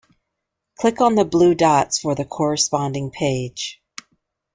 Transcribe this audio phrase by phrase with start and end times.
[0.79, 3.83] Click on the blue dots for the corresponding page.